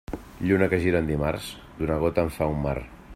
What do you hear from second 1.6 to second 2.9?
d'una gota en fa un mar.